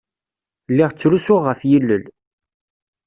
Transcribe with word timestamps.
Lliɣ 0.71 0.89
ttrusuɣ 0.91 1.41
ɣef 1.47 1.61
yilel. 1.69 2.03